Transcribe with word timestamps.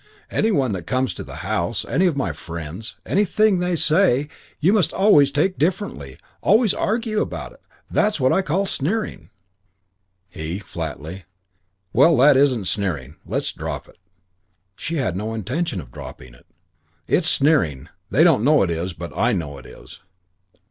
Any 0.31 0.49
one 0.49 0.71
that 0.71 0.87
comes 0.87 1.13
to 1.13 1.23
the 1.23 1.35
house, 1.45 1.85
any 1.87 2.07
of 2.07 2.17
my 2.17 2.33
friends, 2.33 2.95
anything 3.05 3.59
they 3.59 3.75
say 3.75 4.29
you 4.59 4.73
must 4.73 4.93
always 4.93 5.29
take 5.29 5.59
differently, 5.59 6.17
always 6.41 6.73
argue 6.73 7.21
about. 7.21 7.61
That's 7.87 8.19
what 8.19 8.33
I 8.33 8.41
call 8.41 8.65
sneering" 8.65 9.29
He, 10.33 10.57
flatly, 10.57 11.25
"Well, 11.93 12.17
that 12.17 12.35
isn't 12.35 12.65
sneering. 12.65 13.17
Let's 13.27 13.51
drop 13.51 13.87
it." 13.87 13.99
She 14.75 14.95
had 14.95 15.15
no 15.15 15.35
intention 15.35 15.79
of 15.79 15.91
dropping 15.91 16.33
it. 16.33 16.47
"It 17.05 17.19
is 17.19 17.27
sneering. 17.29 17.87
They 18.09 18.23
don't 18.23 18.43
know 18.43 18.63
it 18.63 18.71
is. 18.71 18.93
But 18.93 19.15
I 19.15 19.33
know 19.33 19.59
it 19.59 19.67
is." 19.67 19.99